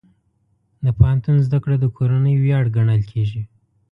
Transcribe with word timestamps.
د 0.85 0.85
پوهنتون 0.97 1.37
زده 1.47 1.57
کړه 1.63 1.75
د 1.79 1.85
کورنۍ 1.97 2.35
ویاړ 2.39 2.63
ګڼل 2.75 3.01
کېږي. 3.11 3.41